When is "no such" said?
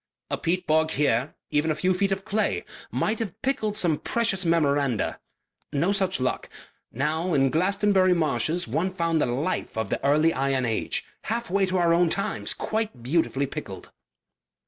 5.71-6.19